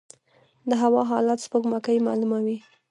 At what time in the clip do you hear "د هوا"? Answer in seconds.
0.69-1.01